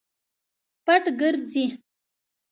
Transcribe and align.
پټ 0.85 1.03
ګرځي. 1.19 1.65